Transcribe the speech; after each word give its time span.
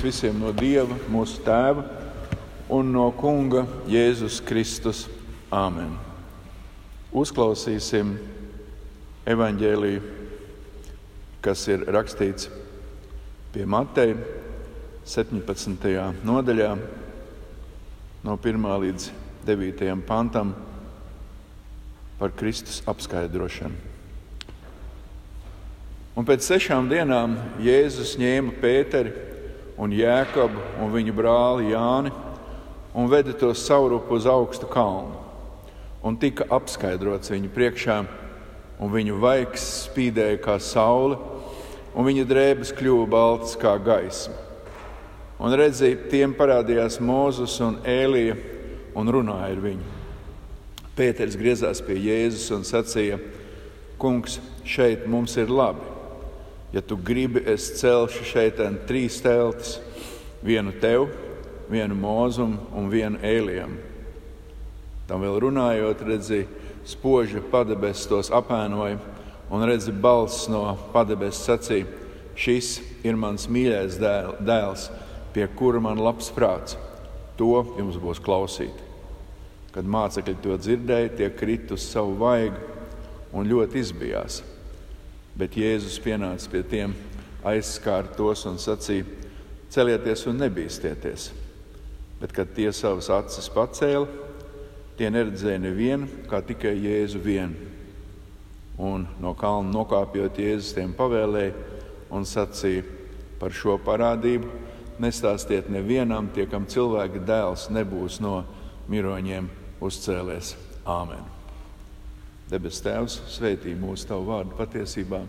visiem 0.00 0.38
no 0.40 0.48
Dieva, 0.56 0.96
mūsu 1.12 1.42
Tēva 1.44 1.82
un 2.72 2.88
no 2.94 3.10
Kunga 3.12 3.66
Jēzus 3.90 4.38
Kristus. 4.46 5.04
Āmen! 5.52 5.92
Uzklausīsim 7.10 8.14
evaņģēlīju, 9.28 10.02
kas 11.44 11.66
ir 11.68 11.84
rakstīts 11.90 12.48
pie 13.52 13.66
Mateja 13.68 14.16
17. 15.10 15.88
nodaļā, 16.24 16.72
no 18.24 18.36
1. 18.38 18.68
līdz 18.86 19.08
9. 19.48 19.96
pantam 20.08 20.54
par 22.20 22.32
Kristus 22.38 22.80
apskaidrošanu. 22.88 23.88
Un 26.16 26.26
pēc 26.28 26.46
sešām 26.46 26.88
dienām 26.90 27.36
Jēzus 27.64 28.16
ņēma 28.20 28.56
Pēteri 28.62 29.29
un 29.80 29.94
Jēkabu 29.96 30.82
un 30.82 30.92
viņa 30.92 31.14
brāli 31.16 31.72
Jāni 31.72 32.12
un 32.92 33.08
veda 33.08 33.32
tos 33.32 33.62
saurupu 33.64 34.18
uz 34.18 34.26
augstu 34.28 34.68
kalnu. 34.68 35.16
Un 36.04 36.16
tika 36.20 36.46
apskaidrots 36.52 37.32
viņu 37.32 37.50
priekšā, 37.54 37.98
un 38.80 38.92
viņu 38.92 39.18
vaigs 39.20 39.64
spīdēja 39.86 40.40
kā 40.44 40.56
saule, 40.60 41.18
un 41.94 42.06
viņa 42.08 42.24
drēbes 42.28 42.72
kļuva 42.76 43.06
baltas 43.10 43.56
kā 43.60 43.74
gaisma. 43.84 44.36
Un 45.40 45.56
redzēja, 45.56 46.08
tiem 46.12 46.34
parādījās 46.36 46.98
Mozus 47.00 47.56
un 47.64 47.78
Ēlija 47.88 48.36
un 48.96 49.08
runāja 49.08 49.54
ar 49.54 49.62
viņu. 49.64 49.94
Pēters 50.96 51.38
griezās 51.40 51.80
pie 51.84 51.96
Jēzus 51.96 52.50
un 52.52 52.66
sacīja: 52.68 53.16
Kungs, 54.00 54.36
šeit 54.68 55.06
mums 55.08 55.36
ir 55.40 55.52
labi 55.52 55.89
Ja 56.72 56.80
tu 56.80 56.96
gribi, 56.96 57.42
es 57.50 57.72
celšu 57.80 58.24
šeit 58.24 58.60
trīs 58.86 59.18
teltis. 59.22 59.78
Vienu 60.40 60.72
tev, 60.80 61.10
vienu 61.68 61.96
mūzumu 61.98 62.70
un 62.78 62.86
vienu 62.88 63.18
ēlijam. 63.26 63.74
Tam 65.10 65.20
vēl 65.20 65.40
runājot, 65.42 66.04
redzi, 66.06 66.44
spoža 66.86 67.42
padebes 67.50 68.06
tos 68.08 68.30
apēnoja, 68.32 69.00
un 69.50 69.64
redzi, 69.66 69.92
balss 69.92 70.46
no 70.48 70.62
padebes 70.94 71.42
sacīja: 71.44 71.88
Šis 72.38 72.78
ir 73.04 73.18
mans 73.18 73.48
mīļais 73.50 73.98
dēls, 74.00 74.86
pie 75.34 75.48
kura 75.58 75.82
man 75.82 75.98
labs 76.00 76.30
prāts. 76.32 76.78
To 77.36 77.64
jums 77.76 77.98
būs 78.00 78.22
klausīt. 78.22 78.86
Kad 79.74 79.86
mācekļi 79.86 80.36
to 80.42 80.56
dzirdēja, 80.56 81.12
tie 81.18 81.28
krita 81.34 81.74
uz 81.74 81.84
savu 81.90 82.16
vaigu 82.20 82.56
un 83.34 83.46
ļoti 83.50 83.82
izbijās. 83.82 84.40
Bet 85.38 85.56
Jēzus 85.58 86.00
pienāca 86.02 86.50
pie 86.50 86.62
tiem, 86.66 86.94
aizskāra 87.46 88.10
tos 88.16 88.44
un 88.50 88.58
sacīja: 88.60 89.06
Celieties 89.70 90.26
un 90.26 90.40
nebīsties! 90.42 91.30
Bet, 92.20 92.34
kad 92.36 92.50
tie 92.52 92.68
savas 92.76 93.08
acis 93.14 93.48
pacēla, 93.54 94.04
tie 94.98 95.08
neredzēja 95.08 95.62
nevienu, 95.62 96.08
kā 96.28 96.42
tikai 96.44 96.74
Jēzu 96.76 97.22
vienu. 97.24 97.70
Un 98.80 99.06
no 99.20 99.32
kalna 99.38 99.72
nokāpjot, 99.72 100.36
Jēzus 100.40 100.74
tiem 100.76 100.92
pavēlēja 100.96 101.54
un 102.12 102.28
sacīja 102.28 102.84
par 103.40 103.56
šo 103.56 103.78
parādību: 103.80 104.52
Nestāstiet 105.00 105.70
nevienam, 105.72 106.28
tie, 106.34 106.44
kam 106.44 106.68
cilvēka 106.68 107.24
dēls 107.24 107.70
nebūs 107.72 108.20
no 108.20 108.42
miroņiem 108.92 109.48
uzcēlies. 109.80 110.56
Āmen! 110.84 111.39
Debes 112.50 112.80
Tēvs, 112.82 113.14
svētī 113.30 113.76
mūsu 113.78 114.08
Tavu 114.10 114.24
vārdu 114.26 114.56
patiesībā. 114.58 115.20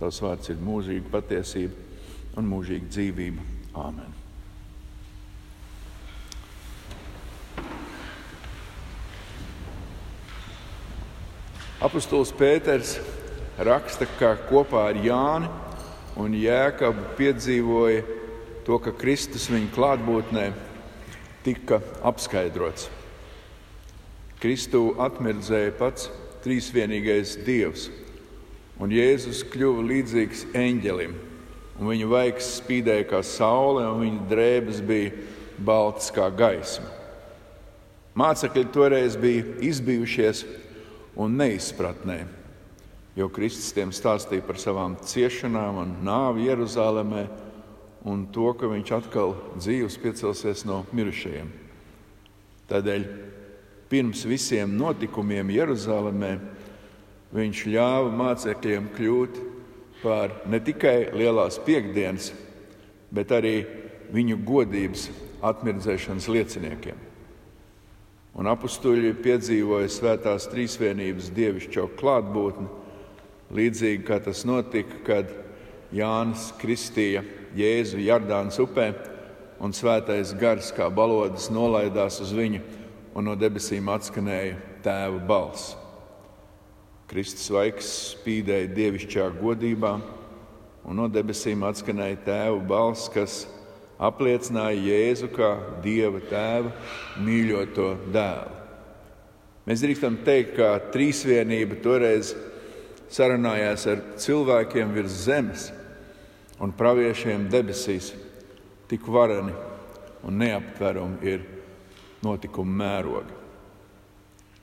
Tavs 0.00 0.16
vārds 0.18 0.50
ir 0.50 0.58
mūžīga 0.58 1.12
patiesība 1.12 2.40
un 2.40 2.48
mūžīga 2.50 2.88
dzīvība. 2.90 3.44
Āmen! 3.78 4.16
Apostols 11.86 12.34
Pēters 12.34 12.96
raksta, 13.62 14.10
ka 14.18 14.34
kopā 14.50 14.88
ar 14.90 14.98
Jāni 15.06 15.46
un 16.18 16.34
Jēkabu 16.34 17.12
piedzīvoja 17.14 18.02
to, 18.66 18.82
ka 18.82 18.90
Kristus 18.90 19.46
viņa 19.52 19.70
klātbūtnē 19.76 20.50
tika 21.46 21.78
apskaidrots. 22.02 22.90
Kristu 24.42 24.88
atmirdzēja 24.98 25.76
pats 25.78 26.10
trīsvienīgais 26.46 27.36
Dievs. 27.46 27.90
Un 28.80 28.92
Jēzus 28.92 29.42
kļuva 29.50 29.84
līdzīgs 29.88 30.44
eņģelim, 30.56 31.14
un 31.80 31.88
viņa 31.90 32.08
vaigs 32.10 32.50
spīdēja 32.60 33.06
kā 33.08 33.22
saule, 33.24 33.86
un 33.88 34.02
viņa 34.04 34.26
drēbes 34.30 34.82
bija 34.84 35.14
baltas 35.56 36.10
kā 36.12 36.28
gaisma. 36.30 36.92
Mācekļi 38.16 38.64
toreiz 38.72 39.16
bija 39.20 39.44
izbijušies 39.64 40.44
un 41.20 41.36
neizpratnē, 41.40 42.22
jo 43.16 43.28
Kristus 43.32 43.72
tiem 43.76 43.92
stāstīja 43.92 44.44
par 44.44 44.60
savām 44.60 44.96
ciešanām 45.04 45.80
un 45.82 45.94
nāvi 46.04 46.46
Jeruzalemē 46.48 47.26
un 48.06 48.26
to, 48.32 48.52
ka 48.56 48.68
viņš 48.70 48.92
atkal 49.00 49.34
dzīves 49.56 49.96
piecelsies 50.00 50.64
no 50.68 50.84
mirušajiem. 50.96 51.48
Tādēļ 52.70 53.06
pirms 53.90 54.24
visiem 54.26 54.72
notikumiem 54.78 55.50
Jeruzalemē, 55.54 56.32
viņš 57.36 57.62
ļāva 57.70 58.12
mācekļiem 58.16 58.90
kļūt 58.96 59.40
par 60.02 60.42
ne 60.50 60.60
tikai 60.62 61.12
lielās 61.16 61.58
piekdienas, 61.66 62.32
bet 63.14 63.32
arī 63.34 63.56
viņu 64.14 64.38
godības 64.46 65.08
atmirdzēšanas 65.46 66.28
lieciniekiem. 66.30 67.02
Un 68.36 68.50
apstuļi 68.50 69.14
piedzīvoja 69.24 69.88
svētās 69.88 70.48
trīsvienības 70.52 71.30
dievišķo 71.36 71.86
klātbūtni, 71.96 72.66
līdzīgi 73.56 74.04
kā 74.04 74.18
tas 74.20 74.42
notika, 74.44 75.00
kad 75.06 75.30
Jānis 75.94 76.50
Kristīja 76.60 77.22
Jēzu 77.56 78.02
Jardānas 78.04 78.58
upē 78.60 78.90
un 79.62 79.72
svētais 79.72 80.34
gars 80.36 80.68
kā 80.76 80.90
balodas 80.92 81.48
nolaidās 81.54 82.20
uz 82.20 82.34
viņu 82.36 82.60
un 83.16 83.24
no 83.24 83.34
debesīm 83.38 83.88
atskanēja 83.88 84.56
tēva 84.84 85.20
balss. 85.28 85.72
Kristus 87.08 87.48
vaigs 87.54 87.88
spīdēja 88.12 88.68
dievišķā 88.76 89.30
godībā, 89.38 89.94
un 90.86 91.00
no 91.00 91.06
debesīm 91.08 91.64
atskanēja 91.64 92.18
tēva 92.26 92.58
balss, 92.68 93.08
kas 93.14 93.38
apliecināja 93.96 94.82
Jēzu 94.90 95.30
kā 95.32 95.54
dieva 95.84 96.20
tēva 96.28 96.74
mīļoto 97.24 97.88
dēlu. 98.12 98.52
Mēs 99.66 99.82
drīkstam 99.82 100.20
teikt, 100.26 100.52
ka 100.58 100.76
trīsvienība 100.92 101.80
toreiz 101.82 102.34
sarunājās 103.10 103.88
ar 103.90 104.04
cilvēkiem 104.20 104.92
virs 104.94 105.24
zemes 105.24 105.70
un 106.62 106.74
praviešiem 106.76 107.48
debesīs. 107.50 108.12
Tik 108.86 109.08
vareni 109.10 109.54
un 110.26 110.38
neaptverami 110.38 111.32
ir 111.32 111.42
notikuma 112.26 112.82
mērogi. 112.82 113.42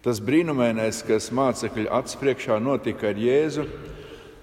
Tas 0.04 0.20
brīnumainais, 0.20 0.98
kas 1.08 1.30
mācekļu 1.32 1.88
acu 1.96 2.18
priekšā 2.20 2.58
notika 2.60 3.14
ar 3.14 3.20
Jēzu, 3.24 3.64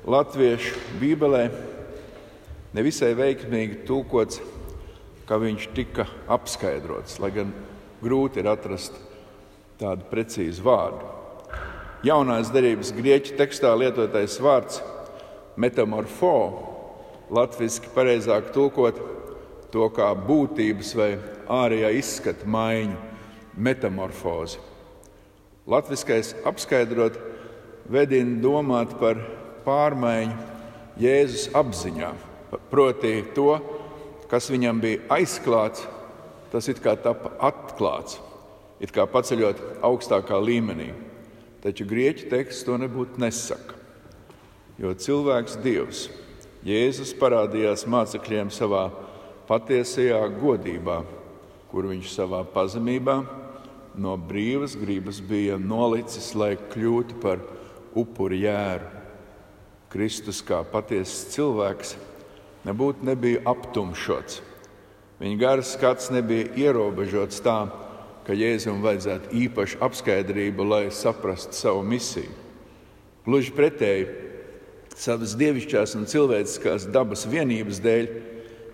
Latviešu 0.08 0.78
Bībelē 0.96 1.42
nevisai 2.72 3.10
veiksmīgi 3.18 3.82
tulkots, 3.84 4.40
ka 5.28 5.36
viņš 5.36 5.66
tika 5.76 6.06
apskaidrots, 6.32 7.18
lai 7.20 7.28
gan 7.34 7.52
grūti 8.00 8.40
ir 8.40 8.48
atrast 8.48 8.96
tādu 9.82 10.08
precīzu 10.08 10.64
vārdu. 10.64 11.12
Jaunās 12.08 12.48
derības 12.54 12.94
grieķu 12.96 13.36
tekstā 13.36 13.74
lietotais 13.76 14.38
vārds 14.40 14.80
metamorfo, 15.60 16.32
latviešu 17.28 17.92
pareizāk 17.92 18.48
tulkot 18.56 18.96
to 19.70 19.92
kā 19.92 20.08
būtības 20.16 20.96
vai 20.96 21.12
ārējā 21.60 21.92
izskata 22.00 22.48
maiņu 22.48 23.09
metamorfozi. 23.60 24.58
Latviskais 25.68 26.32
apskaidrot 26.48 27.18
vedina 27.90 28.40
domāt 28.42 28.96
par 29.00 29.20
pārmaiņu 29.66 30.48
Jēzus 31.00 31.50
apziņā, 31.56 32.10
proti 32.72 33.20
to, 33.36 33.54
kas 34.30 34.50
viņam 34.52 34.80
bija 34.82 35.04
aizklāts, 35.16 35.84
tas 36.52 36.66
it 36.68 36.80
kā 36.82 36.96
tapa 36.98 37.32
atklāts, 37.50 38.18
it 38.82 38.92
kā 38.94 39.06
paceļot 39.08 39.62
augstākā 39.86 40.40
līmenī. 40.42 40.90
Taču 41.60 41.84
grieķu 41.88 42.30
teksts 42.32 42.64
to 42.64 42.78
nebūtu 42.80 43.20
nesaka. 43.20 43.76
Jo 44.80 44.94
cilvēks 44.96 45.58
Dievs, 45.60 46.06
Jēzus 46.64 47.12
parādījās 47.20 47.86
mācekļiem 47.88 48.50
savā 48.52 48.86
patiesajā 49.48 50.20
godībā, 50.40 51.02
kur 51.70 51.88
viņš 51.88 52.14
savā 52.16 52.42
pazemībā 52.48 53.20
no 54.00 54.16
brīvas 54.16 54.76
gribas 54.80 55.20
bija 55.20 55.58
nolicis, 55.60 56.32
lai 56.34 56.54
kļūtu 56.72 57.20
par 57.22 57.42
upuri 57.98 58.44
jēru. 58.46 58.96
Kristus 59.90 60.40
kā 60.46 60.62
patiesas 60.64 61.32
cilvēks 61.34 61.96
nebūtu 62.64 63.04
nebija 63.08 63.42
aptumšots, 63.50 64.40
Viņa 65.20 65.36
garas 65.36 65.74
skats 65.74 66.08
nebija 66.08 66.48
ierobežots 66.56 67.42
tā, 67.44 67.66
ka 68.24 68.32
Jēzum 68.32 68.80
vajadzētu 68.80 69.34
īpašu 69.36 69.80
apskaidrību, 69.84 70.64
lai 70.64 70.84
saprastu 70.96 71.52
savu 71.58 71.82
misiju. 71.84 72.32
Gluži 73.26 73.52
pretēji, 73.52 74.06
savas 74.96 75.34
dievišķās 75.36 75.92
un 75.98 76.08
cilvēciskās 76.08 76.88
dabas 76.88 77.26
vienības 77.28 77.82
dēļ, 77.84 78.08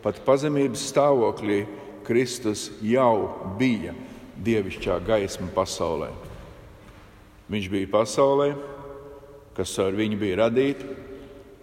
pat 0.04 0.22
pazemības 0.26 0.86
stāvoklī, 0.92 1.64
Kristus 2.06 2.68
jau 2.86 3.26
bija 3.58 3.96
dievišķā 4.44 4.98
gaisma 5.06 5.48
pasaulē. 5.54 6.10
Viņš 7.52 7.68
bija 7.70 7.90
pasaulē, 7.92 8.50
kas 9.56 9.72
ar 9.80 9.96
viņu 9.96 10.18
bija 10.20 10.40
radīta, 10.44 10.88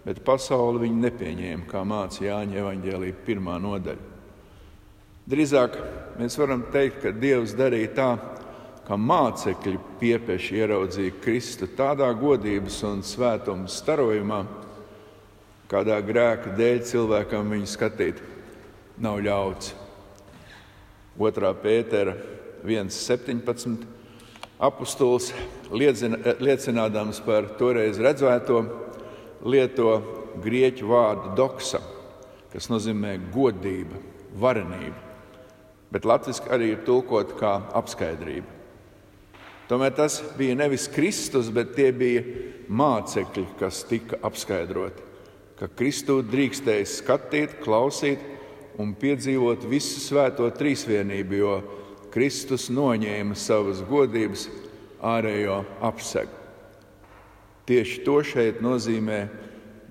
bet 0.04 0.22
pasauli 0.24 0.86
viņu 0.86 1.02
nepieņēma, 1.04 1.68
kā 1.68 1.84
mācīja 1.86 2.32
Jāņa 2.32 2.60
Evanģēlīja 2.62 3.20
pirmā 3.26 3.58
nodaļa. 3.62 4.12
Drīzāk 5.24 5.76
mēs 6.18 6.36
varam 6.36 6.66
teikt, 6.72 6.98
ka 7.00 7.12
Dievs 7.16 7.54
darīja 7.56 7.92
tā, 7.96 8.08
ka 8.84 8.98
mācekļi 9.00 9.78
piepieši 10.00 10.58
ieraudzīja 10.60 11.14
Kristu 11.24 11.70
tādā 11.72 12.10
godības 12.20 12.82
un 12.84 13.00
svētuma 13.06 13.70
starojumā, 13.72 14.42
kādā 15.70 15.96
grēka 16.04 16.52
dēļ 16.58 16.82
cilvēkam 16.90 17.54
viņu 17.54 17.70
skatīt 17.72 18.20
nav 19.00 19.22
ļauts. 19.24 19.72
2. 21.16 21.54
pētera 21.62 22.18
1,17. 22.64 23.86
apustulis 24.58 25.30
liecinādams 25.74 27.22
par 27.26 27.52
toreiz 27.58 28.00
redzēto, 28.00 28.64
lieto 29.44 29.96
grieķu 30.42 30.88
vārdu 30.88 31.34
doksa, 31.38 31.82
kas 32.52 32.70
nozīmē 32.72 33.18
godība, 33.34 34.00
varenība 34.40 35.04
bet 35.94 36.06
latviešu 36.08 36.50
arī 36.50 36.72
ir 36.74 36.82
tulkot 36.82 37.36
kā 37.38 37.54
apskaidrība. 37.78 38.50
Tomēr 39.70 39.94
tas 39.96 40.18
bija 40.36 40.56
nevis 40.58 40.88
Kristus, 40.92 41.48
bet 41.54 41.72
tie 41.76 41.92
bija 41.94 42.24
mācekļi, 42.68 43.44
kas 43.60 43.84
tika 43.88 44.18
apskaidroti. 44.26 45.06
Ka 45.54 45.70
Kristu 45.70 46.18
drīkstēja 46.26 46.88
skatīt, 46.90 47.54
klausīt 47.62 48.20
un 48.82 48.90
piedzīvot 48.98 49.64
visu 49.70 50.02
svēto 50.02 50.50
trīsvienību, 50.58 51.38
jo 51.38 51.54
Kristus 52.14 52.68
noņēma 52.70 53.34
savas 53.34 53.80
godības 53.88 54.46
ārējo 55.02 55.64
apsegu. 55.82 56.30
Tieši 57.66 58.02
to 58.06 58.20
šeit 58.22 58.60
nozīmē 58.62 59.24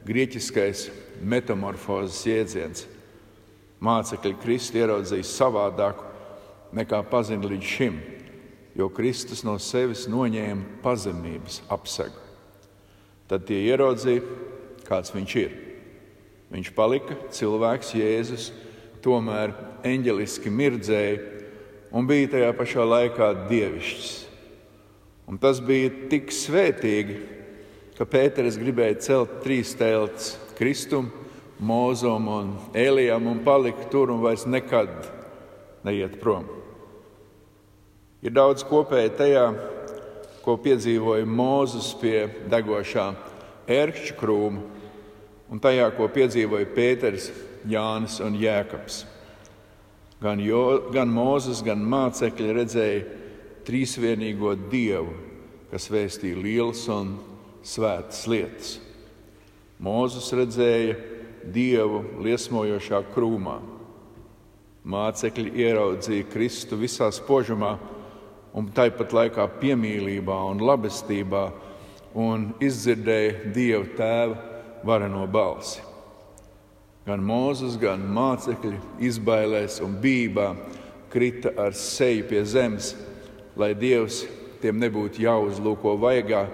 grieķiskais 0.07 0.87
metamorfozes 1.19 2.21
jēdziens 2.29 2.85
mācekļi 3.83 4.37
Kristu 4.39 4.79
ieraudzīja 4.79 5.27
savādāku 5.27 6.07
nekā 6.77 7.01
pazina 7.11 7.49
līdz 7.49 7.71
šim, 7.75 7.99
jo 8.77 8.87
Kristus 8.93 9.43
no 9.43 9.57
sevis 9.61 10.05
noņēma 10.09 10.79
pazemības 10.85 11.59
apsegu. 11.73 12.21
Tad 13.27 13.45
tie 13.49 13.59
ieraudzīja, 13.67 14.23
kāds 14.87 15.13
viņš 15.13 15.35
ir. 15.41 15.59
Viņš 16.53 16.71
palika 16.77 17.17
cilvēks, 17.33 17.93
Jēzus, 17.97 18.49
tomēr 19.03 19.55
eņģeliski 19.87 20.51
mirdzēja 20.53 21.32
un 21.93 22.07
bija 22.09 22.31
tajā 22.33 22.51
pašā 22.57 22.85
laikā 22.89 23.29
dievišķs. 23.49 24.13
Un 25.29 25.37
tas 25.39 25.61
bija 25.63 25.91
tik 26.11 26.33
svētīgi, 26.35 27.19
ka 27.95 28.07
Pēters 28.09 28.57
gribēja 28.59 28.97
celt 29.05 29.37
trīs 29.45 29.75
telts 29.77 30.33
Kristum, 30.57 31.11
Mūzum 31.63 32.25
un 32.27 32.47
Elijam 32.75 33.29
un 33.29 33.37
palika 33.45 33.85
tur 33.91 34.11
un 34.11 34.19
vairs 34.23 34.43
nekad 34.49 34.89
neiet 35.85 36.17
prom. 36.19 36.49
Ir 38.25 38.33
daudz 38.35 38.65
kopēji 38.67 39.13
tajā, 39.19 39.45
ko 40.43 40.57
piedzīvoja 40.59 41.29
Mūzes 41.29 41.93
pie 42.01 42.25
degošā 42.51 43.13
ērkšķa 43.71 44.17
krūma, 44.19 44.65
un 45.53 45.61
tajā, 45.63 45.87
ko 45.95 46.09
piedzīvoja 46.11 46.67
Pēters, 46.75 47.29
Jānis 47.69 48.17
un 48.25 48.35
Jēkabs. 48.35 49.03
Gan, 50.23 50.39
jo, 50.39 50.87
gan 50.93 51.09
Mūzes, 51.11 51.59
gan 51.65 51.81
mācekļi 51.83 52.53
redzēja 52.55 53.01
trīsvienīgo 53.67 54.53
Dievu, 54.71 55.11
kas 55.71 55.89
vēstīja 55.91 56.39
lielas 56.39 56.85
un 56.91 57.17
svētas 57.67 58.23
lietas. 58.31 58.77
Mūzes 59.83 60.29
redzēja 60.37 60.95
dievu 61.51 62.03
liesmojošā 62.23 63.03
krūmā. 63.11 63.57
Mācekļi 64.87 65.53
ieraudzīja 65.63 66.31
Kristu 66.31 66.79
visā 66.79 67.09
spožumā, 67.11 67.75
un 68.55 68.71
tāpat 68.71 69.15
laikā 69.15 69.47
piemīlībā 69.59 70.39
un 70.51 70.63
labestībā, 70.63 71.45
un 72.15 72.51
izdzirdēja 72.63 73.51
Dieva 73.55 73.87
tēva 73.97 74.43
vareno 74.87 75.27
balsi. 75.27 75.92
Gan 77.03 77.19
Mozus, 77.19 77.75
gan 77.75 77.99
mācekļi 78.15 78.77
izbailēs 79.03 79.81
un 79.83 79.97
bībā 79.99 80.53
krita 81.11 81.51
ar 81.59 81.75
seju 81.75 82.23
pie 82.29 82.43
zemes, 82.47 82.93
lai 83.59 83.73
Dievs 83.75 84.21
tiem 84.63 84.77
nebūtu 84.79 85.25
jāuzlūko 85.25 85.97
vaigā, 85.99 86.45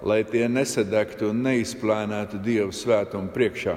lai 0.00 0.22
tie 0.24 0.46
nesadegtu 0.48 1.28
un 1.28 1.42
neizplēnētu 1.44 2.40
Dieva 2.40 2.72
svētumu 2.72 3.28
priekšā. 3.34 3.76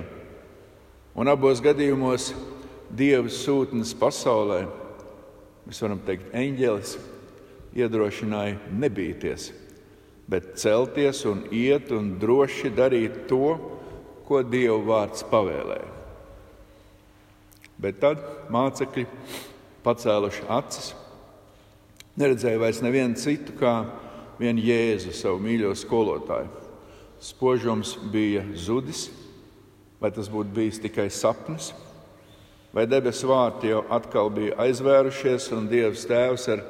Un 1.20 1.28
abos 1.28 1.60
gadījumos 1.62 2.32
Dieva 2.94 3.28
sūtnis 3.28 3.92
pasaulē, 4.00 4.62
mēs 5.68 5.84
varam 5.84 6.00
teikt, 6.08 6.30
eņģelis, 6.32 6.94
iedrošināja 7.76 8.78
nebīties, 8.80 9.50
bet 10.32 10.54
celties 10.62 11.26
un 11.28 11.44
iet 11.52 11.92
un 11.92 12.14
droši 12.22 12.72
darīt 12.72 13.26
to, 13.28 13.58
ko 14.24 14.40
Dieva 14.48 14.80
vārds 14.88 15.28
pavēlēja. 15.28 16.03
Bet 17.84 18.00
tad 18.00 18.22
mācekļi, 18.54 19.04
pacēluši 19.84 20.46
acis, 20.56 20.94
neredzēja 22.20 22.62
vairs 22.62 22.80
nevienu 22.86 23.20
citu 23.20 23.56
kā 23.60 23.74
vienu 24.40 24.64
Jēzu, 24.64 25.12
savu 25.18 25.42
mīļo 25.44 25.74
skolotāju. 25.78 26.48
Spožums 27.24 27.98
bija 28.12 28.46
zudis 28.60 29.10
Vai 30.04 30.10
tas 30.12 30.28
būtu 30.28 30.52
bijis 30.52 30.82
tikai 30.84 31.06
sapnis, 31.08 31.70
vai 32.76 32.84
debesu 32.92 33.30
vārti 33.30 33.70
jau 33.70 33.86
atkal 33.88 34.28
bija 34.36 34.58
aizvērušies, 34.66 35.46
un 35.56 35.70
Dievs 35.72 36.04
Tēvs 36.10 36.48
ar 36.52 36.64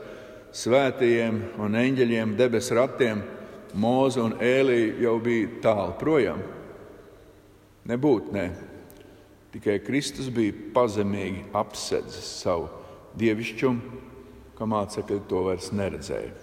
svētajiem 0.54 1.40
un 1.58 1.80
eņģeļiem 1.82 2.36
debesu 2.38 2.78
ratiem, 2.78 3.24
Mūzu 3.74 4.22
un 4.22 4.36
Ēliju 4.38 5.00
jau 5.02 5.16
bija 5.18 5.48
tālu 5.64 5.96
projām? 5.98 6.44
Nebūtu, 7.90 8.36
nē. 8.36 8.44
Tikai 9.54 9.78
Kristus 9.86 10.32
bija 10.34 10.56
pazemīgi 10.74 11.44
apsedzis 11.54 12.26
savu 12.42 12.72
dievišķumu, 13.20 14.00
ka 14.58 14.66
mācekļi 14.70 15.20
to 15.30 15.44
vairs 15.46 15.70
neredzēja. 15.76 16.34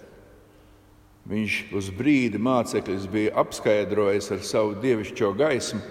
Viņš 1.31 1.57
uz 1.77 1.89
brīdi 1.93 2.39
mācekļus 2.41 3.07
bija 3.11 3.35
apskaidrojis 3.43 4.31
ar 4.33 4.45
savu 4.47 4.77
dievišķo 4.81 5.33
gaismu, 5.37 5.81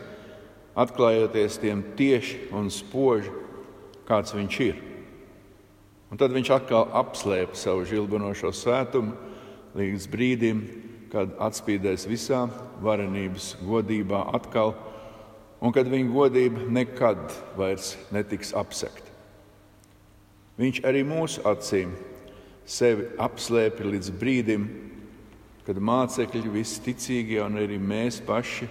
atklājoties 0.80 1.58
tiem 1.62 1.84
tieši 1.98 2.48
un 2.56 2.70
spoži, 2.72 3.30
kāds 4.08 4.34
viņš 4.34 4.60
ir. 4.64 4.80
Un 6.10 6.18
tad 6.18 6.34
viņš 6.34 6.50
atkal 6.56 6.88
apslēpa 6.98 7.54
savu 7.54 7.84
žilbinošo 7.86 8.50
svētumu 8.56 9.14
līdz 9.78 10.08
brīdim, 10.10 10.62
kad 11.10 11.36
atspīdēs 11.42 12.06
visā 12.10 12.44
varenības 12.82 13.52
godībā 13.66 14.24
atkal, 14.34 14.74
un 15.60 15.74
kad 15.76 15.88
viņa 15.88 16.12
godība 16.12 16.66
nekad 16.72 17.20
vairs 17.58 17.94
netiks 18.14 18.54
apsekta. 18.56 19.08
Viņš 20.60 20.82
arī 20.84 21.04
mūsu 21.08 21.44
acīm 21.48 21.92
sevi 22.68 23.06
apslēpj 23.20 23.86
līdz 23.86 24.10
brīdim, 24.20 24.66
kad 25.66 25.78
mācekļi, 25.80 26.50
visi 26.52 26.82
ticīgie 26.84 27.40
un 27.44 27.60
arī 27.60 27.78
mēs 27.80 28.20
paši 28.26 28.68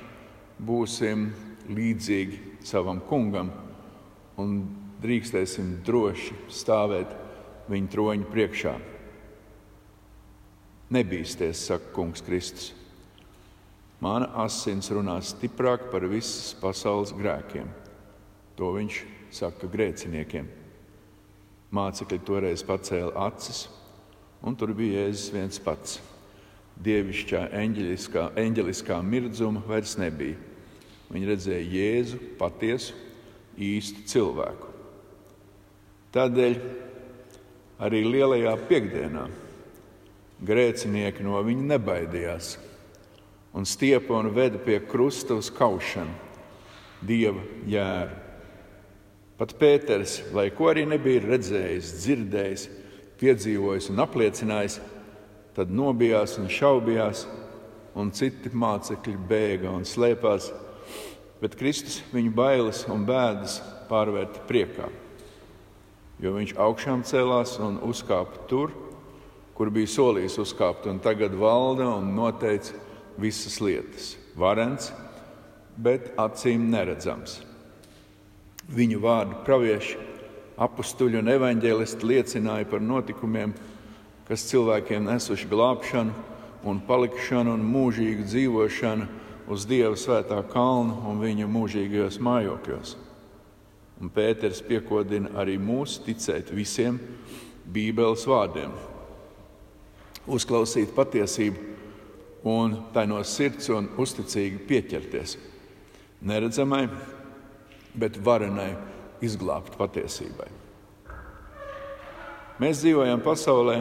būsim 0.59 1.29
līdzīgi 1.69 2.65
savam 2.65 2.99
kungam 3.09 3.51
un 4.41 4.59
drīkstēsim 5.01 5.79
droši 5.85 6.35
stāvēt 6.51 7.13
viņa 7.69 7.93
troņa 7.93 8.29
priekšā. 8.33 8.75
Nebīsties, 10.89 11.67
saka 11.69 11.93
Kungs 11.93 12.25
Kristus. 12.25 12.73
Mana 13.99 14.29
asins 14.45 14.91
runā 14.95 15.17
stiprāk 15.25 15.89
par 15.91 16.05
visas 16.07 16.53
pasaules 16.61 17.11
grēkiem. 17.15 17.67
To 18.55 18.73
viņš 18.75 19.01
saka 19.35 19.67
grēciniekiem. 19.71 20.47
Mācekļi 21.75 22.21
toreiz 22.25 22.63
pacēla 22.65 23.27
acis, 23.27 23.67
un 24.41 24.55
tur 24.57 24.73
bija 24.73 25.03
Jēzus 25.03 25.33
viens 25.35 25.59
pats. 25.61 25.99
Dievišķā 26.79 27.49
eņģeliskā, 27.59 28.29
eņģeliskā 28.39 29.01
mirdzuma 29.03 29.61
vairs 29.67 29.97
nebija 29.99 30.39
Viņi 31.09 31.25
redzēja 31.31 31.65
Jēzu, 31.73 32.19
patiesu, 32.37 32.93
īstu 33.57 34.03
cilvēku. 34.11 34.67
Tādēļ 36.13 36.57
arī 37.85 38.01
lielajā 38.05 38.53
piekdienā 38.69 39.25
grēcinieki 40.45 41.25
no 41.25 41.41
viņa 41.45 41.65
nebaidījās 41.73 42.51
un 43.53 43.65
stiepa 43.65 44.17
un 44.19 44.31
veda 44.35 44.59
pie 44.61 44.79
krusta 44.85 45.37
uz 45.39 45.49
kaušanu, 45.53 46.13
dieva 47.01 47.41
jēru. 47.69 48.17
Pat 49.39 49.55
Pēters, 49.55 50.17
lai 50.35 50.49
ko 50.51 50.67
arī 50.67 50.83
nebija 50.89 51.23
redzējis, 51.23 51.93
dzirdējis, 52.03 52.63
piedzīvojis 53.19 53.89
un 53.93 54.03
apliecinājis, 54.03 54.79
tad 55.55 55.71
nobijās 55.71 56.35
un 56.41 56.49
šaubījās, 56.51 57.25
un 57.99 58.11
citi 58.15 58.51
mācekļi 58.51 59.15
bēga 59.29 59.71
un 59.71 59.87
slēpās, 59.87 60.51
bet 61.39 61.55
Kristus 61.59 62.01
viņu 62.11 62.35
bailes 62.35 62.83
un 62.91 63.07
bēdas 63.07 63.61
pārvērta 63.89 64.43
priekā 64.47 64.89
jo 66.19 66.35
viņš 66.35 66.55
augšām 66.59 67.03
cēlās 67.07 67.55
un 67.63 67.79
uzkāpa 67.87 68.45
tur, 68.51 68.73
kur 69.55 69.71
bija 69.73 69.91
solījis 69.91 70.37
uzkāpt, 70.43 70.87
un 70.91 70.99
tagad 71.03 71.35
valda 71.39 71.87
un 71.97 72.13
noteica 72.15 72.75
visas 73.21 73.59
lietas. 73.63 74.15
Varens, 74.39 74.91
bet 75.77 76.11
acīm 76.19 76.69
neredzams. 76.71 77.39
Viņu 78.69 78.99
vārdu 79.01 79.39
pravieši, 79.47 79.97
apstuļi 80.59 81.21
un 81.21 81.31
evaņģēlisti 81.33 82.09
liecināja 82.09 82.67
par 82.69 82.83
notikumiem, 82.83 83.53
kas 84.27 84.45
cilvēkiem 84.51 85.07
nesuši 85.07 85.47
glābšanu 85.49 86.13
un 86.69 86.81
palikšanu 86.85 87.55
un 87.55 87.63
mūžīgu 87.65 88.27
dzīvošanu 88.27 89.07
uz 89.49 89.65
Dieva 89.65 89.95
svētā 89.97 90.41
kalna 90.51 90.99
un 91.09 91.21
viņa 91.23 91.47
mūžīgajos 91.49 92.19
mājokļos. 92.21 92.93
Un 93.99 94.11
Pēters 94.13 94.61
piekodina 94.63 95.33
arī 95.41 95.57
mūs 95.59 95.97
ticēt 96.05 96.53
visiem 96.55 96.99
Bībeles 97.69 98.23
vārdiem, 98.29 98.71
uzklausīt 100.29 100.93
patiesību 100.95 101.78
un 102.43 102.75
tai 102.93 103.05
no 103.09 103.19
sirds 103.23 103.69
un 103.73 103.89
uzticīgi 103.99 104.61
pieķerties. 104.67 105.35
Neredzamai, 106.29 106.85
bet 107.99 108.19
varenai 108.23 108.71
izglābt 109.23 109.75
patiesībai. 109.79 110.47
Mēs 112.59 112.81
dzīvojam 112.83 113.21
pasaulē, 113.23 113.77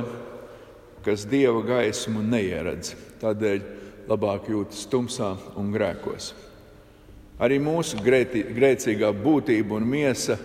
kas 1.02 1.26
dieva 1.26 1.62
gaismu 1.66 2.22
neieredz, 2.22 2.94
tādēļ 3.22 3.64
labāk 4.08 4.50
jūtas 4.52 4.86
tumsā 4.90 5.32
un 5.58 5.72
grēkos. 5.74 6.32
Arī 7.42 7.58
mūsu 7.62 8.00
grētī, 8.02 8.42
grēcīgā 8.54 9.12
būtība 9.14 9.76
un 9.78 9.86
miesa 9.86 10.38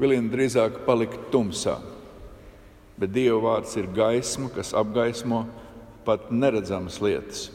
vilina 0.00 0.32
drīzāk 0.32 0.82
palikt 0.84 1.30
tumsā. 1.32 1.78
Bet 3.00 3.14
Dieva 3.14 3.38
vārds 3.40 3.72
ir 3.80 3.88
gaisma, 3.96 4.50
kas 4.52 4.74
apgaismo 4.76 5.46
pat 6.10 6.28
neredzamas 6.34 6.98
lietas. 7.00 7.46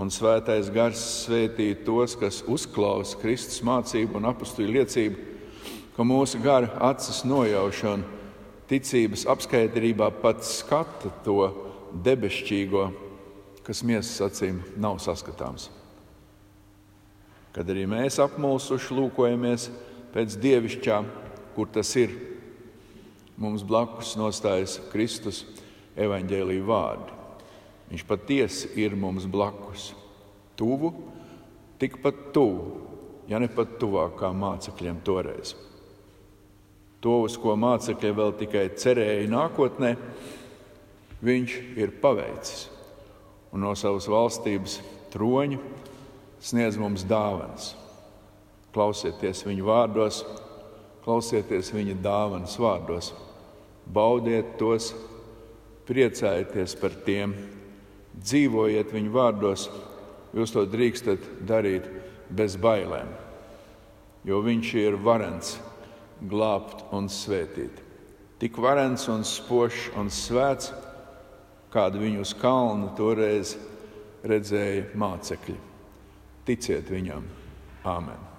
Un 0.00 0.10
svētais 0.10 0.72
gars 0.74 0.98
svētī 1.26 1.68
tos, 1.86 2.16
kas 2.18 2.40
uzklausa 2.50 3.20
Kristus 3.20 3.60
mācību 3.62 4.18
un 4.18 4.26
apstuļu 4.32 4.74
liecību, 4.80 5.28
ka 5.94 6.08
mūsu 6.08 6.40
gara 6.42 6.72
acis 6.88 7.22
nojaušana, 7.28 8.08
ticības 8.72 9.28
apskaitrībā 9.30 10.10
pat 10.24 10.42
skata 10.48 11.12
to 11.22 11.38
debesšķīgo, 12.02 12.88
kas 13.62 13.86
miesas 13.86 14.18
acīm 14.32 14.64
nav 14.80 14.98
saskatāms 15.04 15.70
kad 17.54 17.68
arī 17.70 17.84
mēs 17.86 18.18
apmulsuši 18.18 18.96
lūkojamies 18.96 19.68
pēc 20.14 20.38
dievišķā, 20.42 20.96
kur 21.54 21.70
tas 21.70 21.92
ir. 22.00 22.14
Mums 23.38 23.62
blakus 23.66 24.14
nostājas 24.18 24.80
Kristus 24.92 25.44
evaņģēlīja 25.98 26.66
vārdi. 26.66 27.20
Viņš 27.94 28.02
patiesi 28.10 28.72
ir 28.82 28.96
mums 28.98 29.22
blakus. 29.30 29.92
Tuvu, 30.58 30.88
tikpat 31.78 32.32
tuvu, 32.34 32.80
ja 33.30 33.38
ne 33.38 33.46
pat 33.46 33.76
tuvāk 33.78 34.16
kā 34.18 34.32
mācekļiem 34.34 34.98
toreiz. 35.06 35.52
To, 36.98 37.20
uz 37.28 37.38
ko 37.38 37.54
mācekļi 37.54 38.10
vēl 38.18 38.34
tikai 38.40 38.64
cerēja 38.82 39.30
nākotnē, 39.30 39.92
viņš 41.22 41.56
ir 41.78 41.94
paveicis 42.02 42.66
un 43.54 43.62
no 43.62 43.76
savas 43.78 44.10
valstības 44.10 44.80
troņa 45.14 45.62
sniedz 46.42 46.74
mums 46.82 47.06
dāvanas. 47.06 47.76
Klausieties 48.74 49.46
viņu 49.46 49.70
vārdos, 49.70 50.24
klausieties 51.06 51.70
viņa 51.70 52.00
dāvanas 52.02 52.58
vārdos, 52.58 53.14
baudiet 53.86 54.56
tos, 54.58 54.90
priecājieties 55.86 56.74
par 56.82 56.98
tiem, 57.06 57.38
dzīvojiet 58.20 58.92
viņu 58.94 59.12
vārdos. 59.14 59.68
Jūs 60.34 60.54
to 60.54 60.64
drīkstat 60.66 61.22
darīt 61.46 61.86
bez 62.34 62.56
bailēm, 62.58 63.10
jo 64.26 64.40
viņš 64.42 64.72
ir 64.82 64.98
varens 64.98 65.54
glābt 66.18 66.82
un 66.94 67.06
svētīt. 67.10 67.78
Tik 68.42 68.58
varens 68.58 69.06
un 69.12 69.22
spožs 69.24 69.92
un 69.98 70.10
svēts, 70.10 70.72
kādu 71.70 72.02
viņu 72.02 72.26
uz 72.26 72.34
kalna 72.38 72.90
toreiz 72.98 73.54
redzēja 74.26 74.90
mācekļi. 74.98 75.58
Ticiet 76.44 76.90
viņam! 76.90 77.26
Āmen! 77.84 78.33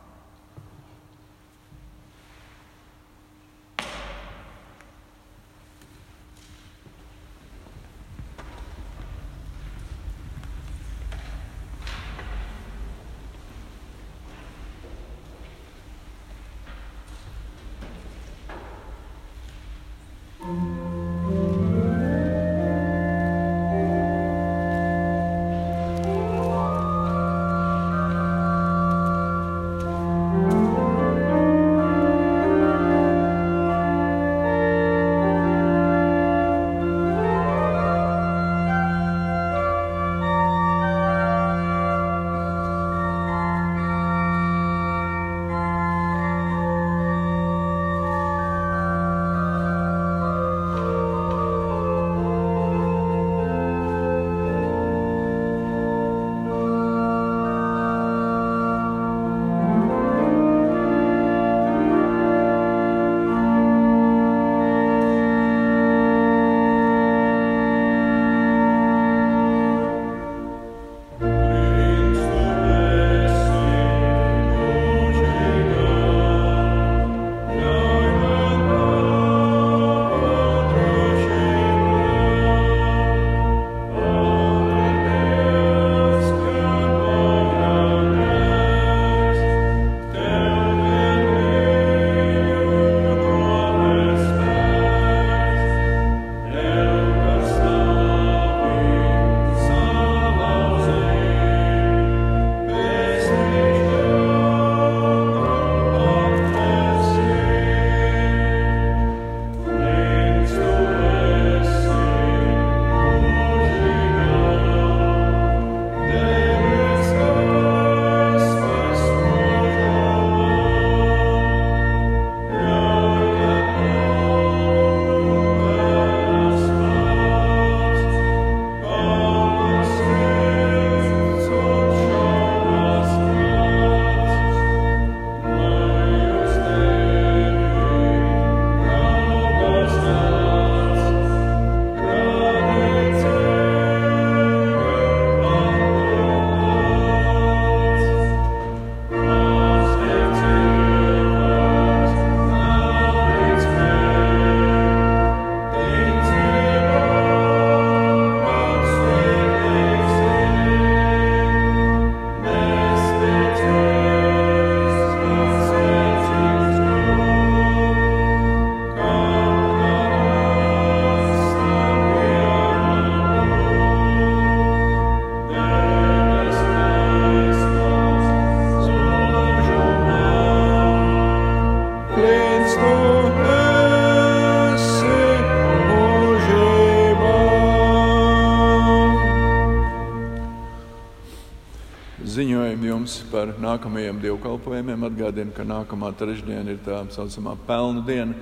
Nākamajiem 193.65 194.21
dievkalpojumiem. 194.23 195.05
Atgādinu, 195.09 195.53
ka 195.55 195.65
nākamā 195.67 196.11
trešdiena 196.17 196.75
ir 196.75 196.81
tā 196.85 197.01
saucamā 197.13 197.55
pelnu 197.67 198.03
diena, 198.05 198.35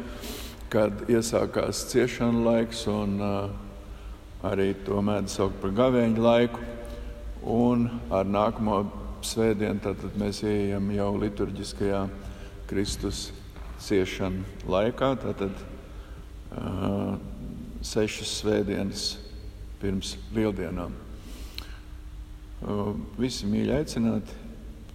kad 0.73 1.05
iesākās 1.11 1.85
ciešana 1.91 2.43
laiks 2.47 2.83
un 2.91 3.15
uh, 3.23 3.53
arī 4.43 4.73
to 4.85 4.99
mēdz 5.05 5.37
saukt 5.37 5.61
par 5.63 5.73
gavēņu 5.79 6.23
laiku. 6.23 6.67
Un 7.43 7.89
ar 8.13 8.27
nākamo 8.27 8.83
svētdienu 9.23 9.83
tātad 9.83 10.15
mēs 10.19 10.43
ieejam 10.47 10.91
jau 10.95 11.11
liturģiskajā 11.23 12.03
Kristus 12.69 13.25
ciešanu 13.83 14.67
laikā. 14.71 15.13
Tātad 15.23 15.63
uh, 16.57 17.15
sešas 17.83 18.37
svētdienas 18.41 19.07
pirms 19.81 20.15
lieldienām. 20.35 20.93
Visi 23.19 23.47
mīļi 23.51 23.73
aicināti 23.75 24.37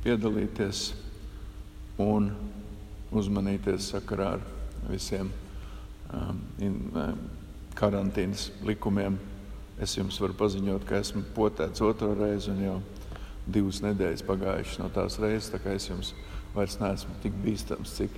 piedalīties 0.09 0.93
un 2.01 2.31
uzmanīties 3.13 3.91
sakarā 3.93 4.31
ar 4.39 4.45
visiem 4.89 5.29
um, 6.15 6.39
in, 6.65 6.79
um, 6.97 7.19
karantīnas 7.77 8.49
likumiem. 8.65 9.19
Es 9.79 9.95
jums 9.99 10.17
varu 10.23 10.35
paziņot, 10.39 10.87
ka 10.89 11.03
esmu 11.03 11.27
potēts 11.37 11.85
otro 11.85 12.15
reizi 12.17 12.51
un 12.51 12.63
jau 12.65 12.77
divas 13.49 13.83
nedēļas 13.85 14.25
pagājušas 14.27 14.81
no 14.81 14.89
tās 14.95 15.19
reizes. 15.21 15.51
Tā 15.53 15.61
kā 15.63 15.77
es 15.77 15.91
jums 15.91 16.15
vairs 16.55 16.79
neesmu 16.81 17.19
tik 17.23 17.37
bīstams, 17.45 17.93
cik 18.01 18.17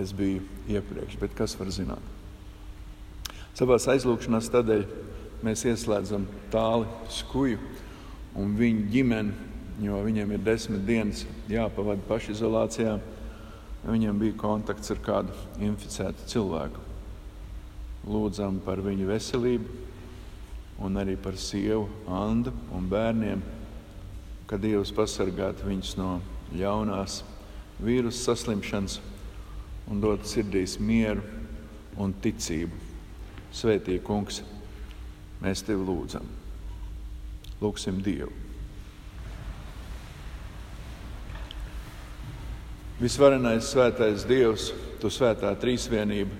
es 0.00 0.12
biju 0.16 0.42
iepriekš. 0.68 1.14
Bet 1.22 1.36
kas 1.38 1.54
var 1.60 1.70
zināt? 1.74 2.02
Savā 3.54 3.78
aizlūgšanās 3.78 4.50
tādēļ 4.50 4.84
mēs 5.46 5.62
ieslēdzam 5.68 6.26
tāli 6.52 6.90
skuju 7.12 7.62
un 8.40 8.58
viņa 8.58 8.90
ģimene, 8.92 9.49
jo 9.80 10.00
viņiem 10.04 10.34
ir 10.34 10.44
desmit 10.44 10.84
dienas 10.86 11.24
jāpavada 11.48 12.02
pašizolācijā, 12.08 12.98
viņiem 13.86 14.18
bija 14.20 14.38
kontakts 14.40 14.92
ar 14.92 15.00
kādu 15.04 15.36
inficētu 15.64 16.26
cilvēku. 16.28 16.82
Lūdzam 18.10 18.60
par 18.64 18.80
viņu 18.84 19.08
veselību 19.08 19.78
un 20.84 20.96
arī 21.00 21.16
par 21.20 21.36
sievu 21.36 21.88
Andu 22.08 22.52
un 22.76 22.88
bērniem, 22.88 23.42
ka 24.48 24.58
Dievs 24.60 24.92
pasargātu 24.96 25.68
viņus 25.68 25.94
no 26.00 26.14
ļaunās 26.56 27.20
vīrusu 27.80 28.24
saslimšanas 28.24 28.98
un 29.90 30.00
dot 30.02 30.28
sirdīs 30.28 30.78
mieru 30.80 31.24
un 32.00 32.14
ticību. 32.24 32.88
Svētī, 33.50 33.98
Kungs, 34.04 34.44
mēs 35.42 35.64
tevi 35.66 35.82
lūdzam! 35.84 36.28
Lūksim 37.60 37.98
Dievu. 38.04 38.49
Visvarenais 43.00 43.64
svētais 43.64 44.26
Dievs, 44.28 44.74
Tu 45.00 45.08
svētā 45.08 45.48
trīsvienība, 45.56 46.36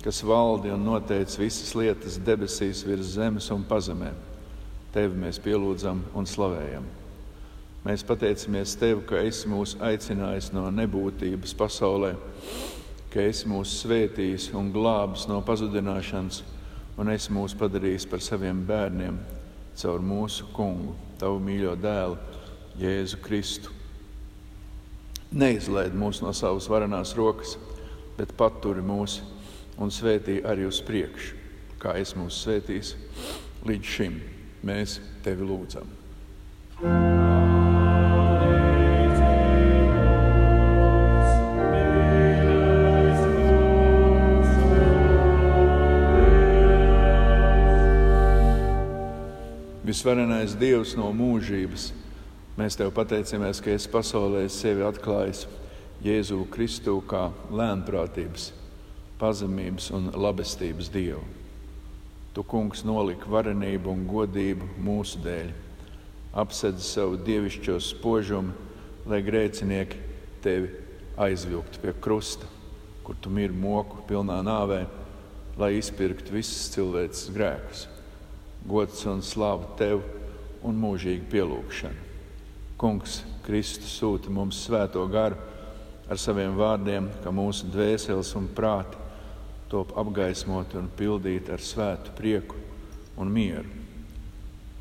kas 0.00 0.22
valdi 0.24 0.70
un 0.72 0.80
noteica 0.86 1.36
visas 1.36 1.74
lietas 1.76 2.14
debesīs, 2.24 2.80
virs 2.88 3.10
zemes 3.18 3.50
un 3.52 3.66
pazemē. 3.68 4.08
Tevi 4.94 5.20
mēs 5.20 5.36
pielūdzam 5.44 6.00
un 6.16 6.24
slavējam. 6.24 6.86
Mēs 7.84 8.06
pateicamies 8.08 8.72
Tev, 8.80 9.02
ka 9.04 9.20
esi 9.20 9.50
mūs 9.52 9.74
aicinājis 9.84 10.48
no 10.56 10.64
nebūtības 10.72 11.52
pasaulē, 11.60 12.14
ka 13.12 13.28
esi 13.28 13.52
mūs 13.52 13.76
svētījis 13.82 14.48
un 14.56 14.72
glābis 14.72 15.26
no 15.28 15.42
pazudināšanas, 15.44 16.40
un 16.96 17.12
esi 17.12 17.36
mūs 17.36 17.52
padarījis 17.60 18.08
par 18.08 18.24
saviem 18.24 18.64
bērniem 18.64 19.20
caur 19.76 20.00
mūsu 20.00 20.48
kungu, 20.56 20.96
tavu 21.20 21.36
mīļo 21.44 21.76
dēlu, 21.84 22.16
Jēzu 22.80 23.20
Kristu. 23.20 23.81
Neizlaid 25.32 25.94
mūs 25.96 26.20
no 26.20 26.32
savas 26.36 26.68
varenās 26.68 27.14
rokas, 27.16 27.56
bet 28.18 28.34
paturi 28.36 28.84
mūs 28.84 29.20
un 29.80 29.90
svētī 29.90 30.42
arī 30.44 30.68
uz 30.68 30.82
priekšu, 30.84 31.38
kā 31.80 31.96
es 32.00 32.12
mūs 32.18 32.42
svētīs 32.44 32.94
līdz 33.64 33.96
šim. 33.96 34.20
Mēs 34.62 35.00
tevi 35.24 35.48
lūdzam. 35.48 35.98
thank 36.82 37.16
you 37.16 37.22
Visvarenais 49.92 50.54
Dievs 50.56 50.94
no 50.96 51.10
mūžības, 51.12 51.90
mēs 52.58 52.76
Tev 52.78 52.92
pateicamies, 52.96 53.60
ka 53.62 53.72
esi 53.72 53.90
pasaulē 53.92 54.46
sevi 54.52 54.84
atklājis 54.86 55.46
Jēzu 56.02 56.42
Kristu 56.52 56.98
kā 57.08 57.28
lēnprātības, 57.52 58.50
pazemības 59.20 59.90
un 59.94 60.10
labestības 60.14 60.90
Dievu. 60.92 61.22
Tu, 62.32 62.44
kungs, 62.48 62.82
noliki 62.88 63.28
varenību 63.28 63.92
un 63.92 64.04
godību 64.08 64.68
mūsu 64.82 65.20
dēļ, 65.22 65.52
apsedzi 66.42 66.86
savu 66.86 67.18
dievišķo 67.20 67.78
spožumu, 67.84 68.54
lai 69.06 69.20
grēcinieki 69.24 70.00
tevi 70.42 70.70
aizvilktu 71.20 71.82
pie 71.82 71.92
krusta, 72.00 72.48
kur 73.04 73.18
tu 73.20 73.30
miri 73.30 73.52
moku 73.52 74.04
pilnā 74.08 74.38
nāvē, 74.46 74.84
lai 75.60 75.74
izpirktu 75.76 76.32
visas 76.38 76.70
cilvēces 76.72 77.34
grēkus 77.34 77.88
gods 78.68 79.04
un 79.10 79.22
slāva 79.26 79.74
tev 79.78 80.02
un 80.62 80.78
mūžīga 80.78 81.26
pielūgšana. 81.32 82.11
Kungs, 82.82 83.20
Kristus 83.46 83.92
sūta 83.94 84.30
mums 84.34 84.58
svēto 84.66 85.04
garu 85.06 85.36
ar 86.10 86.18
saviem 86.18 86.56
vārdiem, 86.58 87.06
ka 87.22 87.30
mūsu 87.30 87.68
dvēseles 87.70 88.32
un 88.34 88.48
prāti 88.50 88.98
top 89.70 89.94
apgaismoti 90.02 90.80
un 90.80 90.88
pildīti 90.98 91.54
ar 91.54 91.62
svētu 91.62 92.16
prieku 92.18 92.58
un 93.22 93.30
mieru. 93.30 93.70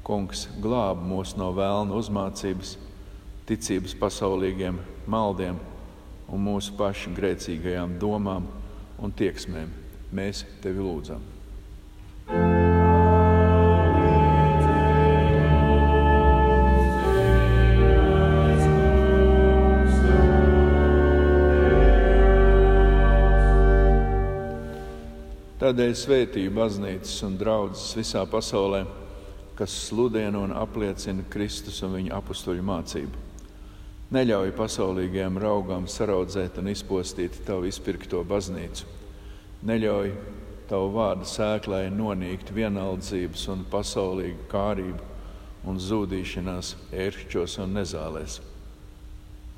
Kungs 0.02 0.48
glāb 0.64 1.04
mūs 1.06 1.36
no 1.38 1.52
vēlna 1.54 1.94
uzmācības, 2.02 2.74
ticības 3.46 3.94
pasaulīgiem 4.02 4.82
maldiem 5.06 5.62
un 6.32 6.44
mūsu 6.48 6.74
pašu 6.80 7.14
grēcīgajām 7.14 8.00
domām 8.02 8.50
un 8.98 9.14
tieksmēm. 9.14 9.70
Mēs 10.10 10.42
tevi 10.66 10.82
lūdzam. 10.82 11.22
Tādēļ 25.72 25.94
svētīja 25.96 26.52
baznīcas 26.52 27.22
un 27.24 27.38
draudzes 27.40 27.94
visā 27.96 28.26
pasaulē, 28.28 28.82
kas 29.56 29.72
sludina 29.86 30.42
un 30.44 30.52
apliecina 30.52 31.24
Kristus 31.32 31.78
un 31.88 31.94
viņa 31.96 32.18
apstuļu 32.18 32.66
mācību. 32.68 33.22
Neļauj 34.12 34.52
pasaulīgajiem 34.58 35.40
raugām 35.40 35.86
saraudzēt 35.88 36.60
un 36.60 36.68
izpostīt 36.74 37.38
tavu 37.48 37.70
izpirkto 37.70 38.20
baznīcu. 38.28 38.84
Neļauj 39.72 40.12
tavu 40.68 40.92
vārdu 40.98 41.30
sēklai 41.32 41.86
nonīkt 41.96 42.52
vienaldzības 42.52 43.48
un 43.56 43.64
pasaulīgu 43.72 44.52
kārību 44.52 45.72
un 45.72 45.80
zudīšanās 45.80 46.74
ērkšķos 46.92 47.58
un 47.64 47.80
nezālēs. 47.80 48.42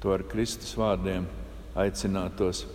To 0.06 0.14
ar 0.14 0.30
Kristus 0.30 0.78
vārdiem 0.78 1.26
aicinātos 1.74 2.68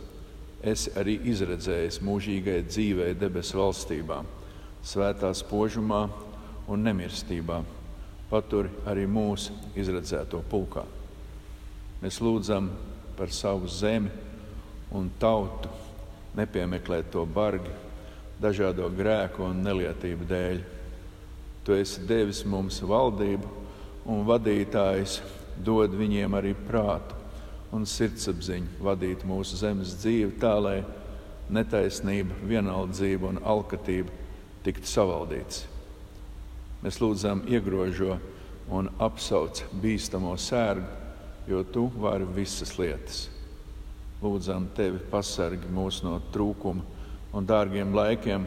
esi 0.62 0.90
arī 0.98 1.18
izredzējis 1.30 2.00
mūžīgai 2.02 2.62
dzīvei 2.66 3.14
debesu 3.18 3.60
valstībā, 3.60 4.22
svētā 4.82 5.30
spožumā 5.36 6.06
un 6.68 6.86
nemirstībā. 6.86 7.62
Paturi 8.28 8.70
arī 8.88 9.06
mūsu 9.08 9.54
izredzēto 9.78 10.42
pulkā. 10.50 10.84
Mēs 12.02 12.18
lūdzam 12.20 12.68
par 13.16 13.32
savu 13.32 13.70
zemi 13.72 14.10
un 14.94 15.08
tautu, 15.18 15.70
nepiemeklēt 16.36 17.08
to 17.14 17.24
bargi, 17.26 17.72
dažādo 18.38 18.90
grēku 18.94 19.46
un 19.46 19.62
nelietību 19.64 20.28
dēļ. 20.28 20.60
Tu 21.64 21.78
esi 21.78 22.04
devis 22.06 22.44
mums 22.46 22.82
valdību 22.84 23.48
un 24.08 24.26
vadītājs, 24.28 25.18
dod 25.64 25.96
viņiem 25.98 26.36
arī 26.38 26.54
prātu 26.68 27.17
un 27.74 27.84
sirdsapziņu 27.88 28.80
vadīt 28.84 29.24
mūsu 29.28 29.58
zemes 29.60 29.96
dzīvi 30.00 30.38
tā, 30.40 30.54
lai 30.62 30.78
netaisnība, 31.52 32.36
vienaldzība 32.48 33.32
un 33.32 33.40
alkatība 33.44 34.12
tiktu 34.64 34.88
savaldīts. 34.88 35.64
Mēs 36.82 37.00
lūdzam, 37.02 37.42
iegrožo 37.50 38.18
un 38.70 38.90
apsauc 39.02 39.64
bīstamo 39.82 40.34
sērgu, 40.38 40.86
jo 41.48 41.64
tu 41.64 41.88
vari 41.96 42.28
visas 42.36 42.76
lietas. 42.78 43.26
Lūdzam, 44.22 44.68
tevi 44.76 45.00
pasargi 45.10 45.70
mūs 45.72 46.02
no 46.04 46.18
trūkuma 46.34 46.84
un 47.32 47.46
dārgiem 47.46 47.94
laikiem, 47.94 48.46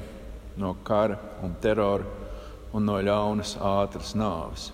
no 0.57 0.75
kara 0.83 1.17
un 1.43 1.55
terora 1.63 2.05
un 2.73 2.85
no 2.87 2.99
ļaunas 3.01 3.57
ātras 3.57 4.13
nāves. 4.15 4.71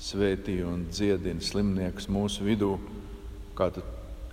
svētī 0.00 0.62
un 0.64 0.86
dziedini 0.88 1.44
slimniekus 1.44 2.06
mūsu 2.08 2.44
vidū, 2.46 2.78
kā 3.56 3.70
tu 3.74 3.82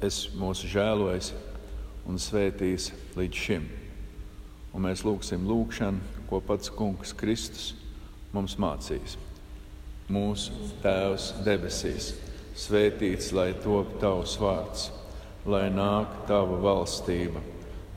esi 0.04 0.32
mūsu 0.38 0.70
žēlojis 0.72 1.32
un 2.08 2.20
svētījis 2.22 2.92
līdz 3.18 3.44
šim. 3.44 3.68
Un 4.76 4.86
mēs 4.86 5.04
lūgsim 5.08 5.48
lūgšanu, 5.50 6.24
ko 6.30 6.42
pats 6.44 6.72
Kungs 6.74 7.14
Kristus 7.18 7.74
mums 8.36 8.58
mācīs. 8.62 9.18
Mūsu 10.12 10.54
Tēvs 10.84 11.32
debesīs, 11.44 12.14
svētīts 12.56 13.34
lai 13.36 13.52
top 13.64 13.98
tavs 14.02 14.38
vārds, 14.40 14.90
lai 15.48 15.68
nāk 15.74 16.26
tava 16.30 16.60
valstība, 16.64 17.44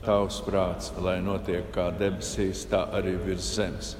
tavs 0.03 0.41
prāts, 0.43 0.91
lai 0.99 1.19
notiek 1.23 1.69
kā 1.75 1.91
debesīs, 1.95 2.65
tā 2.71 2.87
arī 2.97 3.15
virs 3.25 3.53
zemes 3.55 3.95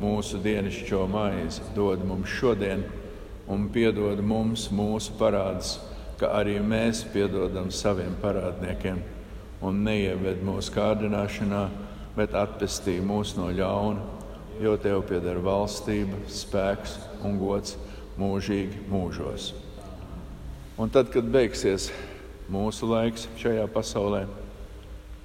Mūsu 0.00 0.40
dienascho 0.42 1.04
maizi 1.06 1.62
dod 1.76 2.00
mums 2.02 2.30
šodien, 2.32 2.80
un 3.46 3.68
piedod 3.70 4.18
mums 4.24 4.64
mūsu 4.74 5.12
parādus, 5.18 5.76
kā 6.20 6.30
arī 6.38 6.58
mēs 6.62 7.04
piedodam 7.12 7.70
saviem 7.74 8.14
parādniekiem. 8.22 9.00
Un 9.62 9.84
neieved 9.86 10.42
mūsu 10.42 10.74
kārdināšanā, 10.74 11.62
bet 12.16 12.34
atpestī 12.34 12.98
mūs 13.02 13.36
no 13.38 13.48
ļauna, 13.54 14.02
jo 14.62 14.76
tev 14.76 15.04
pieder 15.08 15.38
valstība, 15.42 16.18
spēks 16.28 16.98
un 17.24 17.38
gods 17.40 17.76
mūžīgi 18.18 18.84
mūžos. 18.90 19.52
Un 20.80 20.90
tad, 20.92 21.12
kad 21.14 21.28
beigsies 21.30 21.90
mūsu 22.52 22.88
laiks 22.90 23.28
šajā 23.40 23.64
pasaulē, 23.72 24.26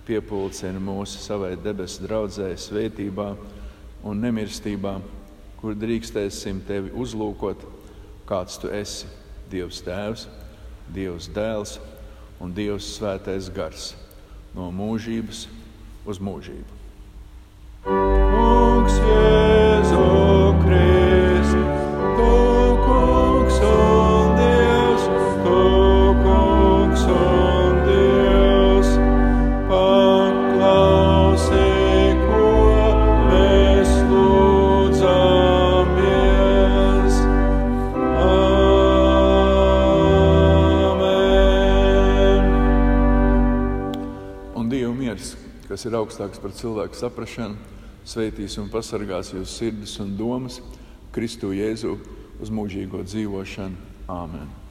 piepildīsim 0.08 0.80
mūsu 0.84 1.20
savai 1.20 1.56
debesu 1.60 2.06
draudzē, 2.06 2.54
svētībā 2.56 3.32
un 4.08 4.22
nemirstībā, 4.24 4.98
kur 5.60 5.76
drīkstēsim 5.76 6.62
tevi 6.68 6.94
uzlūkot, 6.96 7.66
kāds 8.30 8.60
tu 8.62 8.72
esi- 8.72 9.10
Dievs 9.52 9.82
Tēvs, 9.84 10.28
Dievs 10.94 11.30
Dēls 11.34 11.78
un 12.44 12.54
Dievs 12.56 12.88
Svētais 12.98 13.52
Gars 13.54 13.92
no 14.56 14.72
mūžības 14.74 15.46
uz 16.08 16.22
mūžību. 16.24 16.82
Kungs, 17.88 18.98
kas 19.04 19.57
ir 45.98 46.04
augstāks 46.04 46.42
par 46.42 46.54
cilvēku 46.54 46.98
saprāšanu, 46.98 47.58
sveitīs 48.06 48.58
un 48.62 48.70
pasargās 48.70 49.34
jūsu 49.34 49.50
sirdis 49.50 49.98
un 50.04 50.14
domas 50.20 50.62
Kristu 51.16 51.50
Jēzu 51.58 51.98
uz 52.42 52.54
mūžīgo 52.54 53.02
dzīvošanu. 53.08 53.94
Āmen! 54.08 54.67